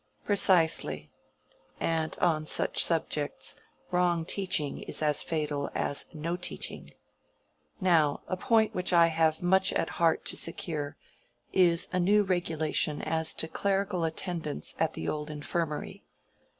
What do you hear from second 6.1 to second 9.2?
no teaching. Now a point which I